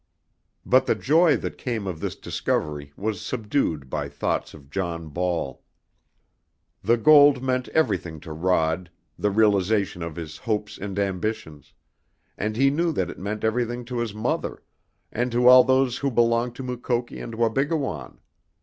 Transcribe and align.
But 0.65 0.87
the 0.87 0.95
joy 0.95 1.37
that 1.37 1.59
came 1.59 1.85
of 1.85 1.99
this 1.99 2.15
discovery 2.15 2.91
was 2.97 3.21
subdued 3.21 3.87
by 3.87 4.09
thoughts 4.09 4.55
of 4.55 4.71
John 4.71 5.09
Ball. 5.09 5.61
The 6.83 6.97
gold 6.97 7.43
meant 7.43 7.67
everything 7.67 8.19
to 8.21 8.33
Rod, 8.33 8.89
the 9.19 9.29
realization 9.29 10.01
of 10.01 10.15
his 10.15 10.37
hopes 10.37 10.79
and 10.79 10.97
ambitions; 10.97 11.73
and 12.35 12.57
he 12.57 12.71
knew 12.71 12.91
that 12.93 13.11
it 13.11 13.19
meant 13.19 13.43
everything 13.43 13.85
to 13.85 13.99
his 13.99 14.11
mother, 14.15 14.63
and 15.11 15.31
to 15.33 15.47
all 15.47 15.63
those 15.63 15.99
who 15.99 16.09
belonged 16.09 16.55
to 16.55 16.63
Mukoki 16.63 17.19
and 17.19 17.35
Wabigoon. 17.35 18.17